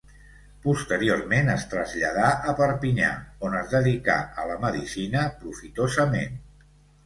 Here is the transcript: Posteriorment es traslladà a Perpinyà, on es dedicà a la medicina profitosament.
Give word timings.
Posteriorment 0.61 1.51
es 1.55 1.65
traslladà 1.73 2.31
a 2.53 2.57
Perpinyà, 2.61 3.11
on 3.49 3.61
es 3.61 3.71
dedicà 3.77 4.19
a 4.45 4.49
la 4.55 4.59
medicina 4.67 5.29
profitosament. 5.47 6.45